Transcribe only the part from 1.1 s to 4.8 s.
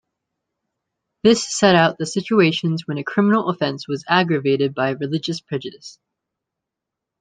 This set out the situations when a criminal offence was aggravated